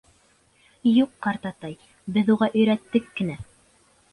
—Юҡ, 1.03 1.11
ҡартатай, 1.27 1.75
беҙ 2.17 2.33
уға 2.37 2.51
өйрәттек 2.61 3.13
кенә. 3.21 3.37